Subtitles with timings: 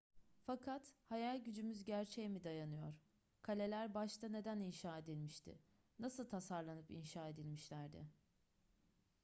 [0.45, 2.93] fakat hayal gücümüz gerçeğe mi dayanıyor
[3.41, 5.59] kaleler başta neden inşa edilmişti
[5.99, 8.05] nasıl tasarlanıp inşa edilmişlerdi